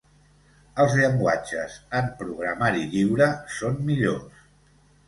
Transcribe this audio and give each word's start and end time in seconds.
Els 0.85 0.95
llenguatges 0.99 1.75
en 2.01 2.09
programari 2.23 2.85
lliure 2.97 3.31
són 3.61 3.81
millors. 3.93 4.47